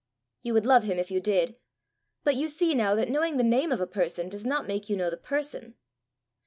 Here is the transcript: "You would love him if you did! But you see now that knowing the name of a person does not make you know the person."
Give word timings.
"You 0.41 0.55
would 0.55 0.65
love 0.65 0.81
him 0.85 0.97
if 0.97 1.11
you 1.11 1.19
did! 1.19 1.59
But 2.23 2.35
you 2.35 2.47
see 2.47 2.73
now 2.73 2.95
that 2.95 3.07
knowing 3.07 3.37
the 3.37 3.43
name 3.43 3.71
of 3.71 3.79
a 3.81 3.85
person 3.85 4.29
does 4.29 4.47
not 4.47 4.65
make 4.65 4.89
you 4.89 4.95
know 4.95 5.11
the 5.11 5.15
person." 5.15 5.75